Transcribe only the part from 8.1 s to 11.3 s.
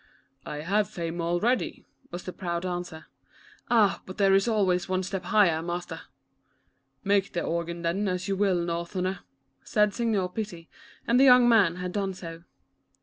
you will, North erner," said Signor Pitti, and the